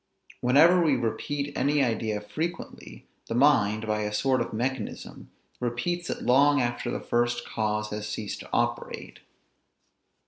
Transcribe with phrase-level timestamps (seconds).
[0.39, 6.23] Whenever we repeat any idea frequently, the mind, by a sort of mechanism, repeats it
[6.23, 9.19] long after the first cause has ceased to operate.